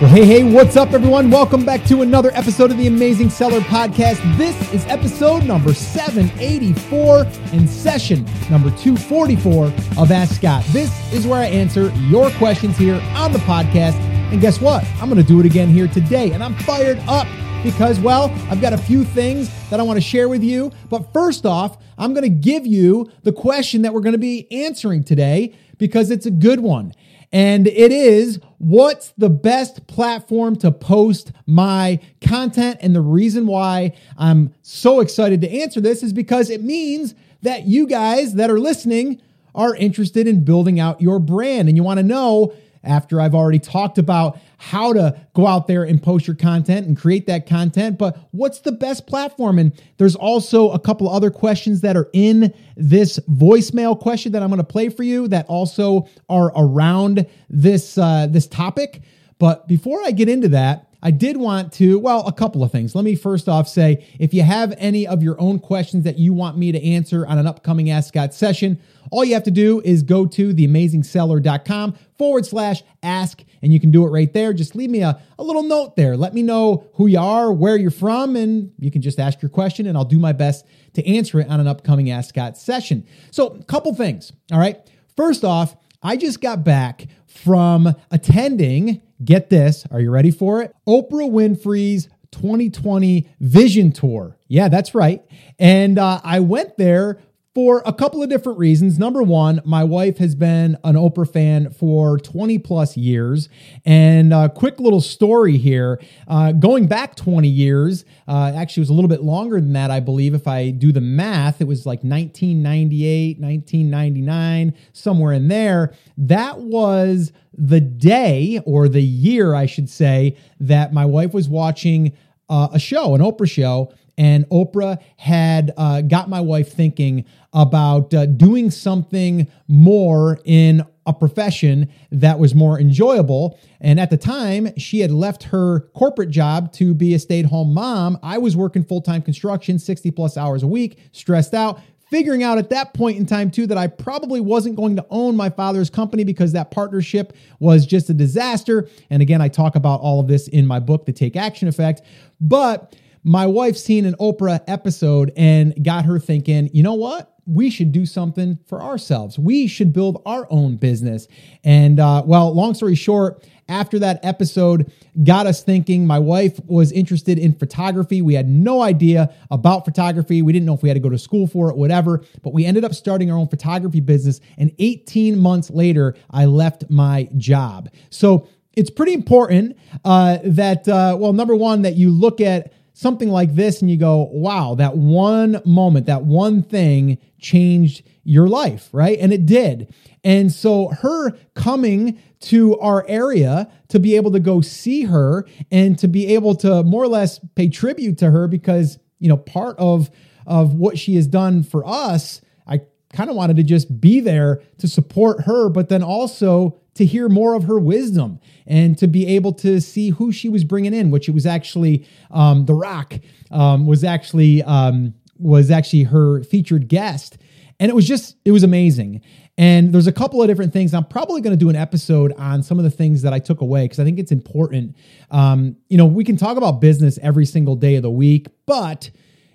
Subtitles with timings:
[0.00, 1.30] Well, hey, hey, what's up, everyone?
[1.30, 4.38] Welcome back to another episode of the Amazing Seller Podcast.
[4.38, 9.66] This is episode number 784 and session number 244
[9.98, 10.64] of Ask Scott.
[10.68, 13.92] This is where I answer your questions here on the podcast.
[14.32, 14.86] And guess what?
[15.02, 16.30] I'm going to do it again here today.
[16.32, 17.28] And I'm fired up
[17.62, 20.72] because, well, I've got a few things that I want to share with you.
[20.88, 24.50] But first off, I'm going to give you the question that we're going to be
[24.50, 26.94] answering today because it's a good one.
[27.32, 32.78] And it is what's the best platform to post my content?
[32.82, 37.66] And the reason why I'm so excited to answer this is because it means that
[37.66, 39.20] you guys that are listening
[39.54, 43.58] are interested in building out your brand and you want to know after I've already
[43.58, 47.98] talked about how to go out there and post your content and create that content,
[47.98, 49.58] but what's the best platform?
[49.58, 54.48] And there's also a couple other questions that are in this voicemail question that I'm
[54.48, 59.02] going to play for you that also are around this uh, this topic.
[59.38, 62.94] But before I get into that, I did want to, well, a couple of things.
[62.94, 66.32] Let me first off say if you have any of your own questions that you
[66.32, 69.80] want me to answer on an upcoming Ask Scott session, all you have to do
[69.84, 74.52] is go to theamazingseller.com forward slash ask, and you can do it right there.
[74.52, 76.16] Just leave me a, a little note there.
[76.16, 79.48] Let me know who you are, where you're from, and you can just ask your
[79.48, 83.06] question, and I'll do my best to answer it on an upcoming Ask Scott session.
[83.30, 84.32] So, a couple things.
[84.52, 84.78] All right.
[85.16, 90.74] First off, I just got back from attending, get this, are you ready for it?
[90.88, 94.38] Oprah Winfrey's 2020 Vision Tour.
[94.48, 95.22] Yeah, that's right.
[95.58, 97.18] And uh, I went there
[97.54, 98.98] for a couple of different reasons.
[98.98, 103.48] Number one, my wife has been an Oprah fan for 20 plus years.
[103.84, 108.90] And a quick little story here uh, going back 20 years, uh, actually, it was
[108.90, 110.32] a little bit longer than that, I believe.
[110.32, 115.92] If I do the math, it was like 1998, 1999, somewhere in there.
[116.16, 122.12] That was the day or the year, I should say, that my wife was watching
[122.48, 127.24] uh, a show, an Oprah show and Oprah had uh, got my wife thinking
[127.54, 133.58] about uh, doing something more in a profession that was more enjoyable.
[133.80, 137.46] And at the time, she had left her corporate job to be a stay at
[137.46, 138.18] home mom.
[138.22, 141.80] I was working full time construction, 60 plus hours a week, stressed out.
[142.10, 145.34] Figuring out at that point in time, too, that I probably wasn't going to own
[145.34, 148.88] my father's company because that partnership was just a disaster.
[149.08, 152.02] And again, I talk about all of this in my book, The Take Action Effect.
[152.40, 157.34] But my wife seen an Oprah episode and got her thinking, you know what?
[157.46, 159.38] We should do something for ourselves.
[159.38, 161.26] We should build our own business.
[161.64, 164.92] And uh, well, long story short, after that episode
[165.22, 166.06] got us thinking.
[166.06, 168.20] My wife was interested in photography.
[168.20, 170.42] We had no idea about photography.
[170.42, 172.22] We didn't know if we had to go to school for it, whatever.
[172.42, 174.40] But we ended up starting our own photography business.
[174.58, 177.88] And 18 months later, I left my job.
[178.10, 183.30] So it's pretty important uh, that, uh, well, number one, that you look at something
[183.30, 188.90] like this and you go, wow, that one moment, that one thing changed your life,
[188.92, 189.18] right?
[189.18, 189.90] And it did.
[190.22, 195.98] And so her coming to our area to be able to go see her and
[195.98, 199.78] to be able to more or less pay tribute to her because, you know, part
[199.78, 200.10] of
[200.46, 202.82] of what she has done for us, I
[203.14, 207.28] kind of wanted to just be there to support her, but then also to hear
[207.28, 211.10] more of her wisdom and to be able to see who she was bringing in,
[211.10, 213.14] which it was actually um, The Rock
[213.50, 217.38] um, was actually um, was actually her featured guest,
[217.78, 219.22] and it was just it was amazing.
[219.58, 220.94] And there's a couple of different things.
[220.94, 223.60] I'm probably going to do an episode on some of the things that I took
[223.60, 224.96] away because I think it's important.
[225.30, 229.10] Um, you know, we can talk about business every single day of the week, but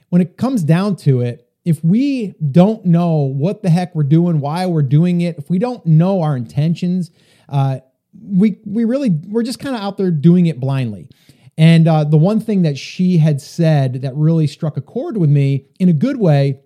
[0.09, 4.39] when it comes down to it, if we don't know what the heck we're doing,
[4.39, 7.11] why we're doing it, if we don't know our intentions,
[7.49, 7.79] uh,
[8.23, 11.09] we we really we're just kind of out there doing it blindly.
[11.57, 15.29] And uh, the one thing that she had said that really struck a chord with
[15.29, 16.61] me in a good way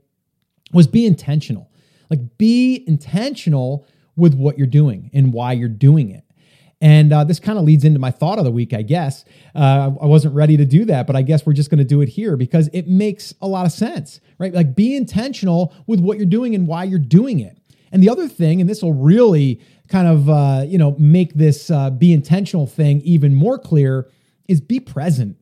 [0.74, 1.72] was be intentional.
[2.10, 6.24] Like be intentional with what you're doing and why you're doing it.
[6.82, 9.26] And uh, this kind of leads into my thought of the week, I guess.
[9.54, 12.02] Uh, I wasn't ready to do that, but I guess we're just going to do
[12.02, 14.54] it here because it makes a lot of sense, right?
[14.54, 17.58] Like be intentional with what you're doing and why you're doing it.
[17.92, 21.70] And the other thing, and this will really kind of uh, you know make this
[21.70, 24.08] uh, be intentional thing even more clear,
[24.48, 25.38] is be present.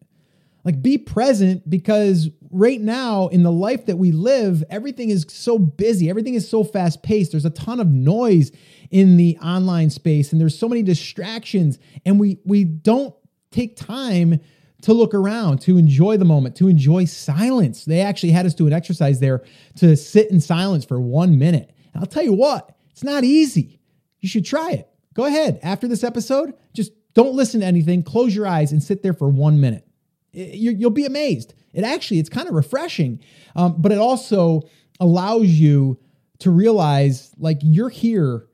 [0.64, 5.58] Like be present because right now in the life that we live, everything is so
[5.58, 7.32] busy, everything is so fast paced.
[7.32, 8.52] There's a ton of noise
[8.90, 13.16] in the online space, and there's so many distractions, and we we don't
[13.52, 14.40] take time
[14.82, 17.86] to look around, to enjoy the moment, to enjoy silence.
[17.86, 19.44] They actually had us do an exercise there
[19.78, 21.74] to sit in silence for one minute.
[21.94, 23.80] And I'll tell you what, it's not easy.
[24.20, 24.88] You should try it.
[25.14, 25.60] Go ahead.
[25.64, 29.28] After this episode, just don't listen to anything, close your eyes and sit there for
[29.30, 29.87] one minute.
[30.32, 31.54] You'll be amazed.
[31.74, 33.20] It actually, it's kind of refreshing,
[33.56, 34.62] um, but it also
[35.00, 36.00] allows you
[36.40, 38.48] to realize like you're here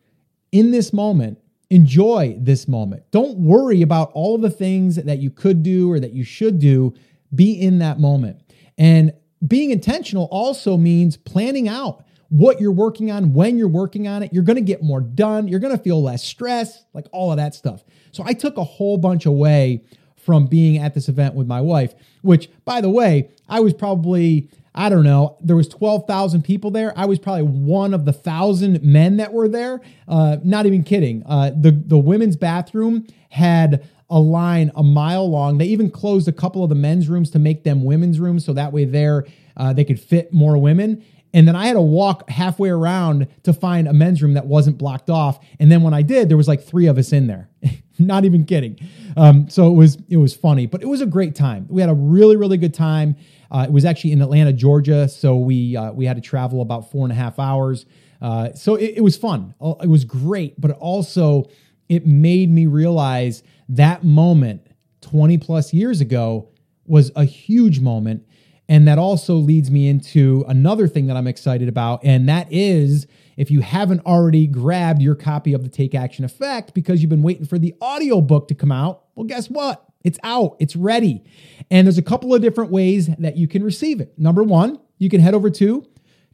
[0.51, 1.39] in this moment.
[1.69, 3.03] Enjoy this moment.
[3.11, 6.93] Don't worry about all the things that you could do or that you should do.
[7.33, 8.41] Be in that moment.
[8.77, 9.13] And
[9.47, 14.31] being intentional also means planning out what you're working on, when you're working on it.
[14.33, 15.47] You're going to get more done.
[15.47, 17.83] You're going to feel less stress, like all of that stuff.
[18.11, 19.83] So I took a whole bunch away
[20.25, 24.49] from being at this event with my wife, which by the way, I was probably
[24.75, 26.97] I don't know, there was 12,000 people there.
[26.97, 29.81] I was probably one of the thousand men that were there.
[30.07, 31.21] Uh, not even kidding.
[31.27, 35.59] Uh, the, the women's bathroom had a line a mile long.
[35.59, 38.45] They even closed a couple of the men's rooms to make them women's rooms.
[38.45, 39.25] So that way there,
[39.55, 41.05] uh, they could fit more women.
[41.35, 44.77] And then I had to walk halfway around to find a men's room that wasn't
[44.77, 45.39] blocked off.
[45.59, 47.49] And then when I did, there was like three of us in there.
[47.99, 48.79] Not even kidding.
[49.15, 51.67] Um, so it was it was funny, but it was a great time.
[51.69, 53.15] We had a really really good time.
[53.51, 56.91] Uh, it was actually in Atlanta, Georgia, so we uh, we had to travel about
[56.91, 57.85] four and a half hours.
[58.21, 59.53] Uh, so it, it was fun.
[59.61, 61.45] Uh, it was great, but also
[61.89, 64.65] it made me realize that moment
[65.01, 66.49] 20 plus years ago
[66.85, 68.25] was a huge moment
[68.69, 73.07] and that also leads me into another thing that I'm excited about, and that is
[73.37, 77.23] if you haven't already grabbed your copy of the Take Action Effect because you've been
[77.23, 79.85] waiting for the audiobook to come out, well, guess what?
[80.03, 81.23] It's out, it's ready.
[81.71, 84.13] And there's a couple of different ways that you can receive it.
[84.17, 85.85] Number one, you can head over to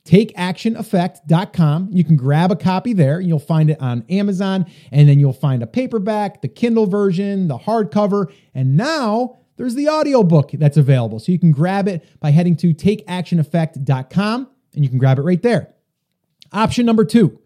[0.05, 1.89] takeactioneffect.com.
[1.91, 3.19] You can grab a copy there.
[3.21, 7.59] You'll find it on Amazon, and then you'll find a paperback, the Kindle version, the
[7.59, 11.19] hardcover, and now there's the audiobook that's available.
[11.19, 15.41] So you can grab it by heading to takeactioneffect.com and you can grab it right
[15.41, 15.73] there.
[16.51, 17.39] Option number two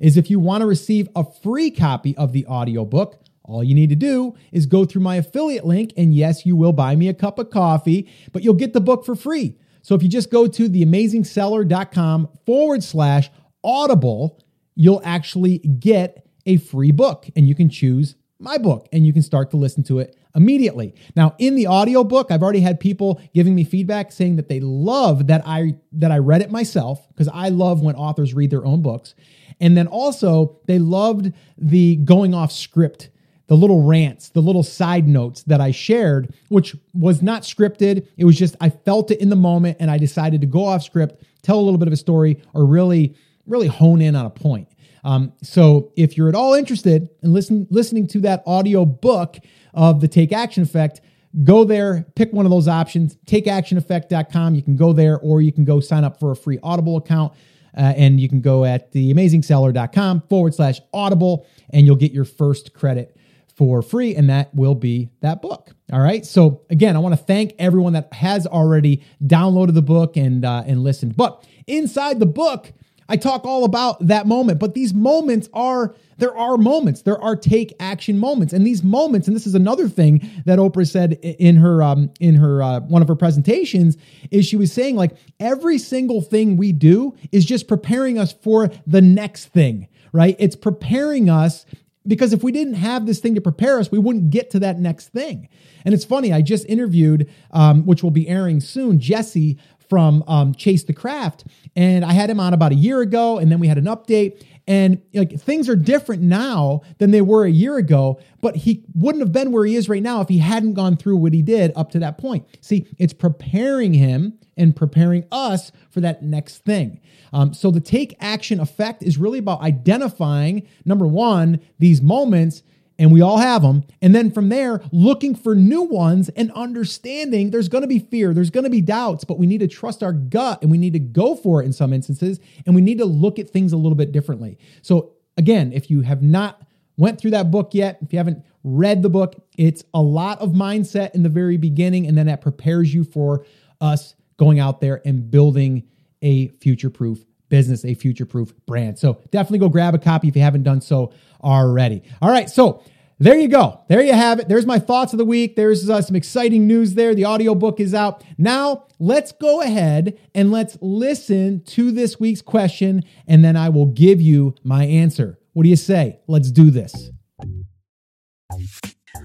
[0.00, 3.88] is if you want to receive a free copy of the audiobook, all you need
[3.88, 7.14] to do is go through my affiliate link, and yes, you will buy me a
[7.14, 9.56] cup of coffee, but you'll get the book for free.
[9.82, 13.30] So if you just go to theamazingseller.com forward slash
[13.64, 14.38] audible,
[14.74, 19.22] you'll actually get a free book and you can choose my book and you can
[19.22, 20.94] start to listen to it immediately.
[21.16, 25.26] Now, in the audiobook, I've already had people giving me feedback saying that they love
[25.26, 28.82] that I that I read it myself because I love when authors read their own
[28.82, 29.14] books.
[29.60, 33.10] And then also, they loved the going off script
[33.48, 38.06] the little rants, the little side notes that I shared, which was not scripted.
[38.16, 40.82] It was just I felt it in the moment and I decided to go off
[40.82, 44.30] script, tell a little bit of a story, or really, really hone in on a
[44.30, 44.68] point.
[45.08, 49.38] Um, so if you're at all interested in listen, listening to that audio book
[49.72, 51.00] of the Take Action Effect,
[51.44, 54.54] go there, pick one of those options, takeactioneffect.com.
[54.54, 57.32] You can go there or you can go sign up for a free Audible account.
[57.74, 62.74] Uh, and you can go at theamazingseller.com forward slash audible and you'll get your first
[62.74, 63.16] credit
[63.56, 65.70] for free, and that will be that book.
[65.92, 66.24] All right.
[66.24, 70.62] So again, I want to thank everyone that has already downloaded the book and uh,
[70.66, 71.16] and listened.
[71.16, 72.72] But inside the book,
[73.08, 77.34] I talk all about that moment, but these moments are, there are moments, there are
[77.34, 78.52] take action moments.
[78.52, 82.34] And these moments, and this is another thing that Oprah said in her, um, in
[82.34, 83.96] her, uh, one of her presentations
[84.30, 88.70] is she was saying like every single thing we do is just preparing us for
[88.86, 90.36] the next thing, right?
[90.38, 91.64] It's preparing us
[92.06, 94.78] because if we didn't have this thing to prepare us, we wouldn't get to that
[94.78, 95.48] next thing.
[95.84, 100.54] And it's funny, I just interviewed, um, which will be airing soon, Jesse from um,
[100.54, 103.68] Chase the Craft, and I had him on about a year ago, and then we
[103.68, 104.44] had an update.
[104.66, 109.22] And like things are different now than they were a year ago, but he wouldn't
[109.22, 111.72] have been where he is right now if he hadn't gone through what he did
[111.74, 112.46] up to that point.
[112.60, 117.00] See, it's preparing him and preparing us for that next thing.
[117.32, 122.62] Um, so the take action effect is really about identifying number one, these moments
[122.98, 123.84] and we all have them.
[124.02, 128.34] And then from there, looking for new ones and understanding there's going to be fear,
[128.34, 130.92] there's going to be doubts, but we need to trust our gut and we need
[130.94, 132.40] to go for it in some instances.
[132.66, 134.58] And we need to look at things a little bit differently.
[134.82, 136.60] So, again, if you have not
[136.96, 140.50] went through that book yet, if you haven't read the book, it's a lot of
[140.50, 143.46] mindset in the very beginning, and then that prepares you for
[143.80, 145.84] us going out there and building
[146.22, 148.98] a future proof business, a future proof brand.
[148.98, 151.12] So definitely go grab a copy if you haven't done so
[151.42, 152.02] already.
[152.20, 152.48] All right.
[152.48, 152.82] So
[153.20, 153.80] there you go.
[153.88, 154.48] There you have it.
[154.48, 155.56] There's my thoughts of the week.
[155.56, 157.14] There's uh, some exciting news there.
[157.14, 158.22] The audiobook is out.
[158.38, 163.86] Now, let's go ahead and let's listen to this week's question, and then I will
[163.86, 165.36] give you my answer.
[165.52, 166.20] What do you say?
[166.28, 167.10] Let's do this.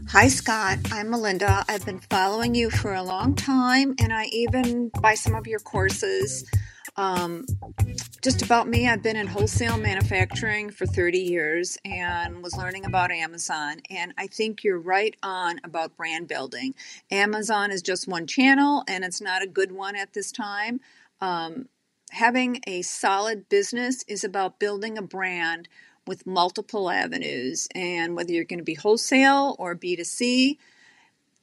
[0.10, 0.80] Hi, Scott.
[0.92, 1.64] I'm Melinda.
[1.68, 5.60] I've been following you for a long time, and I even buy some of your
[5.60, 6.50] courses.
[6.96, 7.46] Um,
[8.22, 13.12] just about me, I've been in wholesale manufacturing for 30 years and was learning about
[13.12, 13.82] Amazon.
[13.90, 16.76] And I think you're right on about brand building.
[17.10, 20.80] Amazon is just one channel and it's not a good one at this time.
[21.20, 21.68] Um,
[22.12, 25.68] having a solid business is about building a brand
[26.06, 27.68] with multiple avenues.
[27.74, 30.58] And whether you're going to be wholesale or B2C,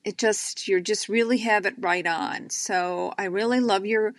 [0.05, 2.51] it just, you're just really have it right on.
[2.51, 4.15] So I really love your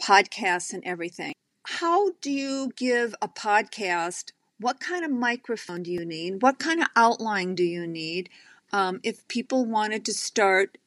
[0.00, 1.32] podcasts and everything.
[1.64, 4.32] How do you give a podcast?
[4.58, 6.42] What kind of microphone do you need?
[6.42, 8.30] What kind of outline do you need?
[8.72, 10.78] Um, if people wanted to start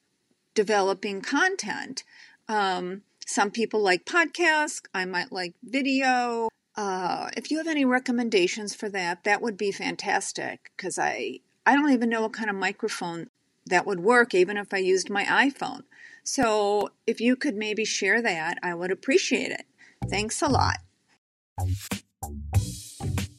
[0.54, 2.04] developing content,
[2.48, 6.50] um, some people like podcasts, I might like video.
[6.76, 11.76] Uh, if you have any recommendations for that, that would be fantastic because I, I
[11.76, 13.30] don't even know what kind of microphone
[13.66, 15.84] that would work, even if I used my iPhone.
[16.24, 19.66] So if you could maybe share that, I would appreciate it.
[20.10, 20.78] Thanks a lot.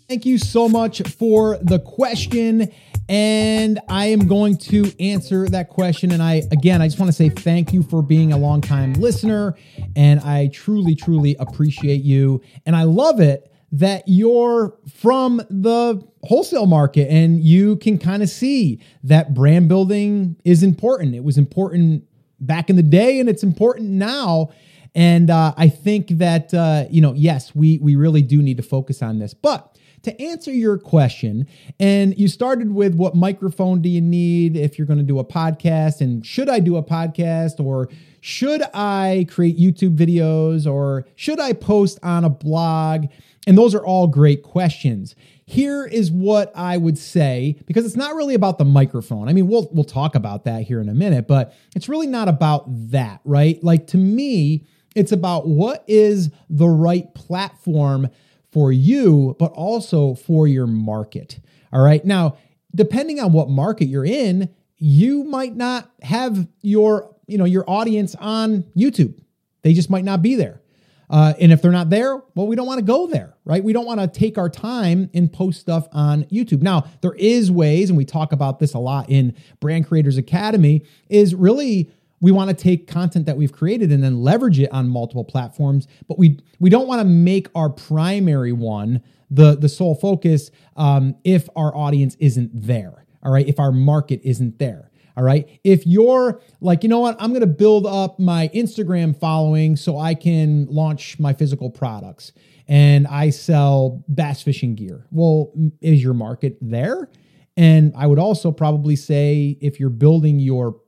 [0.09, 2.71] Thank you so much for the question.
[3.09, 6.13] And I am going to answer that question.
[6.13, 9.57] And I, again, I just want to say thank you for being a long-time listener.
[9.97, 12.43] And I truly, truly appreciate you.
[12.65, 18.29] And I love it that you're from the wholesale market and you can kind of
[18.29, 21.15] see that brand building is important.
[21.15, 22.05] It was important
[22.47, 24.51] back in the day and it's important now.
[24.95, 28.63] And uh, I think that, uh, you know, yes, we, we really do need to
[28.63, 29.33] focus on this.
[29.33, 31.47] But to answer your question,
[31.79, 35.25] and you started with what microphone do you need if you're going to do a
[35.25, 37.89] podcast, and should I do a podcast, or
[38.21, 43.07] should I create YouTube videos, or should I post on a blog?
[43.47, 45.15] And those are all great questions.
[45.45, 49.29] Here is what I would say because it's not really about the microphone.
[49.29, 52.29] I mean, we'll we'll talk about that here in a minute, but it's really not
[52.29, 53.63] about that, right?
[53.63, 58.09] Like to me, it's about what is the right platform
[58.53, 61.41] for you, but also for your market.
[61.73, 62.05] All right.
[62.05, 62.37] Now,
[62.75, 68.15] depending on what market you're in, you might not have your, you know, your audience
[68.17, 69.19] on YouTube.
[69.63, 70.62] They just might not be there.
[71.11, 73.63] Uh, and if they're not there, well, we don't want to go there, right?
[73.63, 76.63] We don't want to take our time and post stuff on YouTube.
[76.63, 80.83] Now, there is ways, and we talk about this a lot in Brand Creators Academy,
[81.09, 81.91] is really
[82.23, 85.87] we want to take content that we've created and then leverage it on multiple platforms
[86.09, 91.17] but we we don't want to make our primary one the the sole focus um,
[91.25, 95.61] if our audience isn't there all right if our market isn't there all right?
[95.65, 97.17] If you're like you know what?
[97.21, 102.33] I'm going to build up my instagram following so i can launch my physical products.
[102.69, 105.07] And i sell bass fishing gear.
[105.11, 107.09] Well is your market there?
[107.57, 110.81] And i would also probably say if you're building your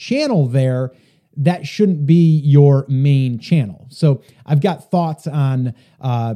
[0.00, 0.92] channel there,
[1.36, 3.86] that shouldn't be your main channel.
[3.90, 6.34] So I've got thoughts on, uh,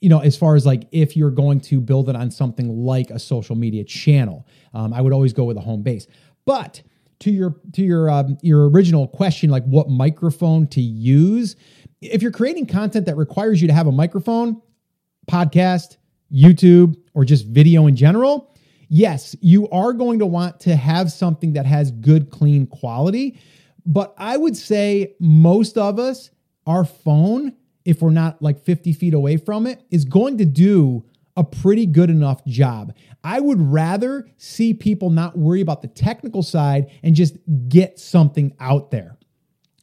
[0.00, 3.10] you know, as far as like if you're going to build it on something like
[3.10, 6.06] a social media channel, um, I would always go with a home base.
[6.48, 6.80] But
[7.18, 11.56] to your to your um, your original question, like what microphone to use,
[12.00, 14.62] if you're creating content that requires you to have a microphone,
[15.30, 15.98] podcast,
[16.32, 18.56] YouTube, or just video in general,
[18.88, 23.38] yes, you are going to want to have something that has good, clean quality.
[23.84, 26.30] But I would say most of us,
[26.66, 31.04] our phone, if we're not like 50 feet away from it, is going to do
[31.38, 32.92] a pretty good enough job.
[33.22, 37.36] I would rather see people not worry about the technical side and just
[37.68, 39.16] get something out there.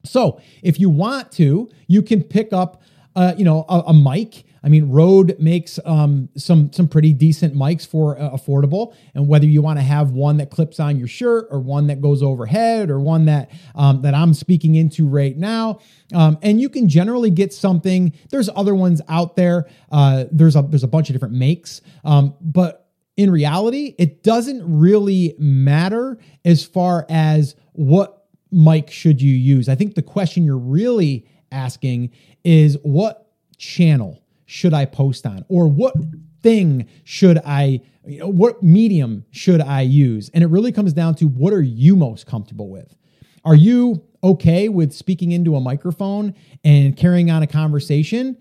[0.04, 2.84] So, if you want to, you can pick up,
[3.16, 7.54] uh, you know, a, a mic I mean, Rode makes um, some some pretty decent
[7.54, 11.08] mics for uh, affordable, and whether you want to have one that clips on your
[11.08, 15.38] shirt or one that goes overhead or one that um, that I'm speaking into right
[15.38, 15.82] now,
[16.16, 18.12] um, and you can generally get something.
[18.32, 19.68] There's other ones out there.
[19.92, 24.64] Uh, there's a there's a bunch of different makes, um, but in reality, it doesn't
[24.66, 29.70] really matter as far as what mic should you use.
[29.70, 32.12] I think the question you're really asking
[32.44, 35.46] is what channel should I post on?
[35.50, 35.96] Or what
[36.42, 40.30] thing should I, you know, what medium should I use?
[40.34, 42.96] And it really comes down to what are you most comfortable with?
[43.44, 46.34] Are you okay with speaking into a microphone
[46.64, 48.38] and carrying on a conversation?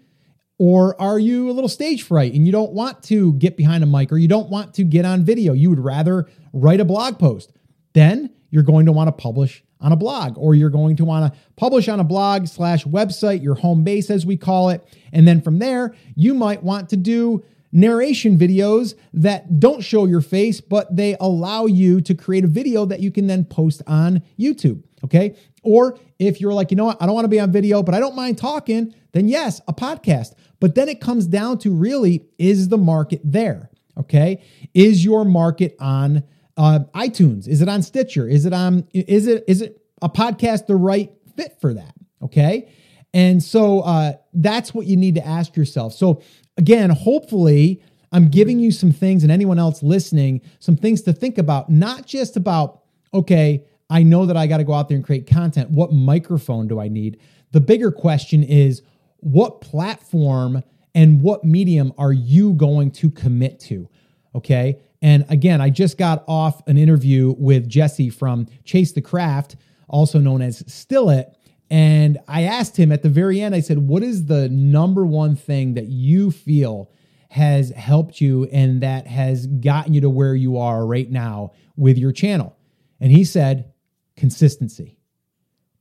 [0.58, 3.86] Or are you a little stage fright and you don't want to get behind a
[3.86, 5.52] mic or you don't want to get on video?
[5.52, 7.52] You would rather write a blog post.
[7.92, 11.30] Then you're going to want to publish on a blog, or you're going to want
[11.30, 14.82] to publish on a blog slash website, your home base, as we call it.
[15.12, 20.22] And then from there, you might want to do narration videos that don't show your
[20.22, 24.22] face, but they allow you to create a video that you can then post on
[24.40, 24.82] YouTube.
[25.04, 25.36] Okay.
[25.62, 27.94] Or if you're like, you know what, I don't want to be on video, but
[27.94, 30.32] I don't mind talking, then yes, a podcast.
[30.60, 33.68] But then it comes down to really is the market there?
[33.98, 34.42] Okay.
[34.72, 36.24] Is your market on
[36.56, 37.48] uh, iTunes?
[37.48, 38.28] Is it on Stitcher?
[38.28, 41.94] Is it on, is it, is it a podcast the right fit for that?
[42.22, 42.68] Okay.
[43.12, 45.94] And so uh, that's what you need to ask yourself.
[45.94, 46.22] So
[46.56, 47.82] again, hopefully,
[48.12, 52.06] I'm giving you some things and anyone else listening, some things to think about, not
[52.06, 52.82] just about,
[53.12, 55.70] okay, I know that I got to go out there and create content.
[55.70, 57.20] What microphone do I need?
[57.50, 58.82] The bigger question is
[59.18, 60.62] what platform
[60.94, 63.88] and what medium are you going to commit to?
[64.34, 64.78] Okay.
[65.04, 69.54] And again, I just got off an interview with Jesse from Chase the Craft,
[69.86, 71.28] also known as Still It.
[71.68, 75.36] And I asked him at the very end, I said, What is the number one
[75.36, 76.90] thing that you feel
[77.28, 81.98] has helped you and that has gotten you to where you are right now with
[81.98, 82.56] your channel?
[82.98, 83.74] And he said,
[84.16, 84.96] Consistency,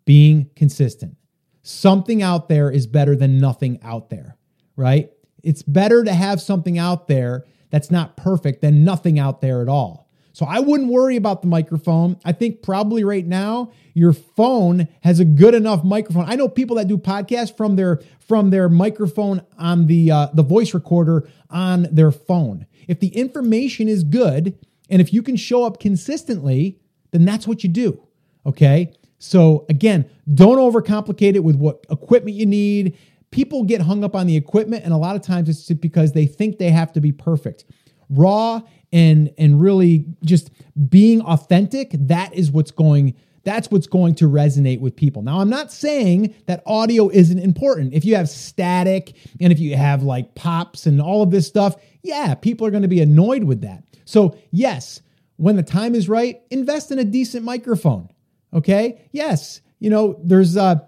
[0.04, 1.16] being consistent.
[1.62, 4.36] Something out there is better than nothing out there,
[4.76, 5.12] right?
[5.44, 9.68] It's better to have something out there that's not perfect than nothing out there at
[9.68, 10.08] all.
[10.32, 12.20] So I wouldn't worry about the microphone.
[12.24, 16.26] I think probably right now your phone has a good enough microphone.
[16.30, 20.44] I know people that do podcasts from their from their microphone on the uh, the
[20.44, 22.68] voice recorder on their phone.
[22.88, 24.56] If the information is good
[24.88, 28.08] and if you can show up consistently, then that's what you do.
[28.46, 28.94] Okay?
[29.18, 32.96] So again, don't overcomplicate it with what equipment you need
[33.34, 36.28] people get hung up on the equipment and a lot of times it's because they
[36.28, 37.66] think they have to be perfect
[38.10, 38.62] raw
[38.92, 40.52] and and really just
[40.88, 45.22] being authentic that is what's going that's what's going to resonate with people.
[45.22, 47.94] Now, I'm not saying that audio isn't important.
[47.94, 51.76] If you have static and if you have like pops and all of this stuff,
[52.04, 53.84] yeah, people are going to be annoyed with that.
[54.06, 55.02] So, yes,
[55.36, 58.08] when the time is right, invest in a decent microphone.
[58.54, 59.02] Okay?
[59.12, 60.80] Yes, you know, there's uh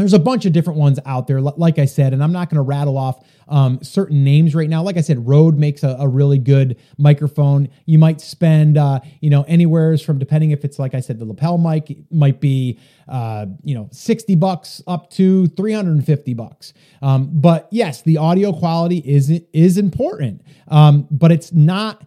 [0.00, 2.56] there's a bunch of different ones out there, like I said, and I'm not going
[2.56, 4.82] to rattle off um, certain names right now.
[4.82, 7.68] Like I said, Rode makes a, a really good microphone.
[7.84, 11.24] You might spend, uh, you know, anywhere from depending if it's like I said, the
[11.24, 12.78] lapel mic might be,
[13.08, 16.72] uh, you know, 60 bucks up to 350 bucks.
[17.02, 22.06] Um, but yes, the audio quality is is important, um, but it's not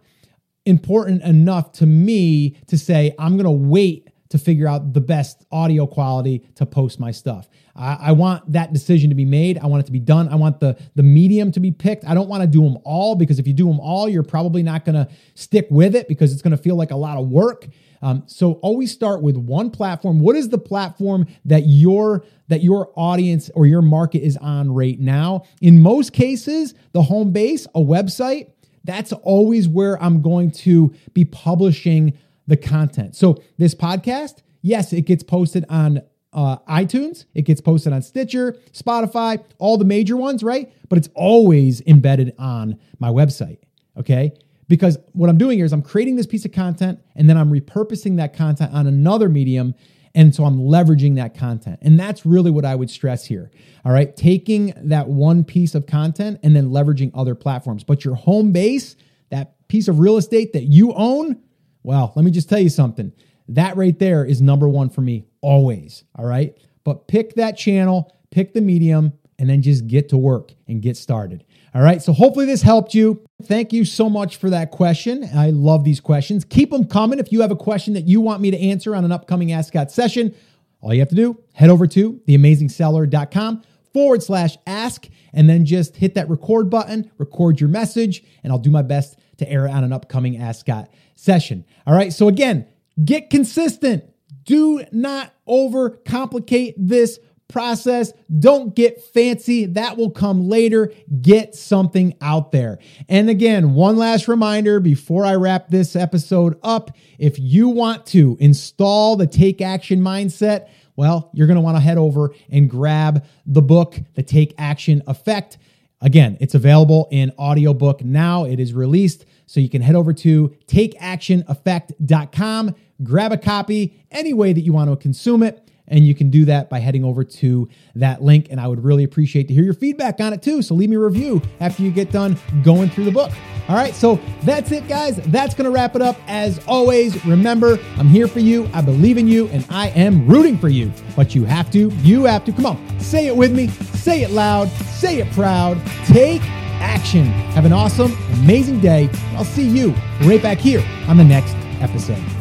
[0.66, 4.03] important enough to me to say I'm going to wait
[4.34, 7.48] to figure out the best audio quality to post my stuff.
[7.76, 9.58] I, I, want that decision to be made.
[9.58, 10.28] I want it to be done.
[10.28, 12.04] I want the the medium to be picked.
[12.04, 14.64] I don't want to do them all because if you do them all, you're probably
[14.64, 17.28] not going to stick with it because it's going to feel like a lot of
[17.28, 17.68] work.
[18.02, 20.18] Um, so always start with one platform.
[20.18, 24.98] What is the platform that your that your audience or your market is on right
[24.98, 25.44] now?
[25.60, 28.50] In most cases, the home base, a website,
[28.82, 33.16] that's always where I'm going to be publishing the content.
[33.16, 36.02] So this podcast, yes, it gets posted on
[36.32, 40.72] uh, iTunes, it gets posted on Stitcher, Spotify, all the major ones, right?
[40.88, 43.58] But it's always embedded on my website,
[43.96, 44.32] okay?
[44.68, 47.50] Because what I'm doing here is I'm creating this piece of content and then I'm
[47.50, 49.74] repurposing that content on another medium.
[50.14, 51.80] And so I'm leveraging that content.
[51.82, 53.50] And that's really what I would stress here.
[53.84, 54.16] All right.
[54.16, 57.84] Taking that one piece of content and then leveraging other platforms.
[57.84, 58.96] But your home base,
[59.30, 61.42] that piece of real estate that you own,
[61.84, 63.12] well, let me just tell you something.
[63.48, 66.02] That right there is number one for me always.
[66.16, 66.56] All right.
[66.82, 70.96] But pick that channel, pick the medium, and then just get to work and get
[70.96, 71.44] started.
[71.74, 72.00] All right.
[72.00, 73.24] So hopefully this helped you.
[73.42, 75.28] Thank you so much for that question.
[75.34, 76.44] I love these questions.
[76.44, 77.18] Keep them coming.
[77.18, 79.68] If you have a question that you want me to answer on an upcoming Ask
[79.68, 80.34] Scott session,
[80.80, 85.96] all you have to do, head over to theamazingseller.com forward slash ask, and then just
[85.96, 89.70] hit that record button, record your message, and I'll do my best to air it
[89.70, 90.90] on an upcoming Ask Scott
[91.24, 91.64] session.
[91.86, 92.12] All right.
[92.12, 92.66] So again,
[93.02, 94.04] get consistent.
[94.44, 98.12] Do not overcomplicate this process.
[98.38, 99.66] Don't get fancy.
[99.66, 100.92] That will come later.
[101.20, 102.78] Get something out there.
[103.08, 108.36] And again, one last reminder before I wrap this episode up if you want to
[108.40, 113.24] install the take action mindset, well, you're going to want to head over and grab
[113.46, 115.58] the book, The Take Action Effect.
[116.04, 118.44] Again, it's available in audiobook now.
[118.44, 119.24] It is released.
[119.46, 124.90] So you can head over to takeactioneffect.com, grab a copy any way that you want
[124.90, 125.63] to consume it.
[125.88, 128.48] And you can do that by heading over to that link.
[128.50, 130.62] And I would really appreciate to hear your feedback on it too.
[130.62, 133.30] So leave me a review after you get done going through the book.
[133.66, 135.16] All right, so that's it, guys.
[135.16, 136.18] That's going to wrap it up.
[136.26, 138.68] As always, remember, I'm here for you.
[138.74, 140.92] I believe in you, and I am rooting for you.
[141.16, 144.32] But you have to, you have to, come on, say it with me, say it
[144.32, 145.80] loud, say it proud.
[146.04, 146.42] Take
[146.80, 147.24] action.
[147.54, 149.08] Have an awesome, amazing day.
[149.32, 152.33] I'll see you right back here on the next episode.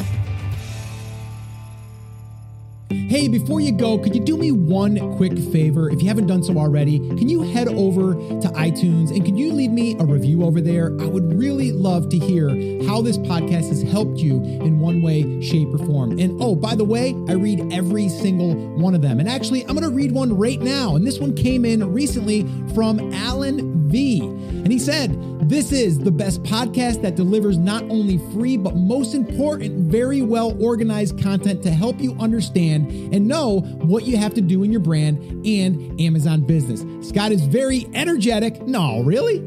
[3.14, 5.88] Hey, before you go, could you do me one quick favor?
[5.88, 9.54] If you haven't done so already, can you head over to iTunes and can you
[9.54, 11.00] leave me a review over there?
[11.00, 12.50] I would really love to hear
[12.88, 16.20] how this podcast has helped you in one way, shape, or form.
[16.20, 19.20] And oh, by the way, I read every single one of them.
[19.20, 20.96] And actually, I'm going to read one right now.
[20.96, 22.44] And this one came in recently
[22.74, 24.22] from Alan V.
[24.22, 25.12] And he said,
[25.50, 30.58] this is the best podcast that delivers not only free, but most important, very well
[30.64, 34.80] organized content to help you understand and know what you have to do in your
[34.80, 36.86] brand and Amazon business.
[37.08, 39.46] Scott is very energetic, no, really,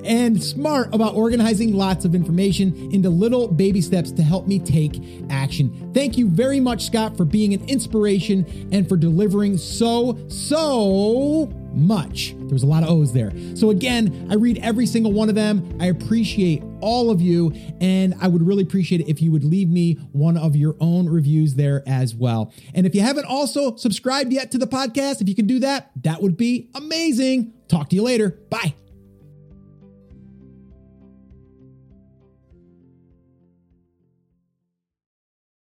[0.04, 1.23] and smart about organizing
[1.74, 5.92] lots of information into little baby steps to help me take action.
[5.94, 12.34] Thank you very much, Scott, for being an inspiration and for delivering so, so much.
[12.38, 13.32] There's a lot of O's there.
[13.54, 15.76] So, again, I read every single one of them.
[15.80, 19.68] I appreciate all of you, and I would really appreciate it if you would leave
[19.68, 22.52] me one of your own reviews there as well.
[22.74, 25.90] And if you haven't also subscribed yet to the podcast, if you can do that,
[26.02, 27.52] that would be amazing.
[27.68, 28.38] Talk to you later.
[28.50, 28.74] Bye.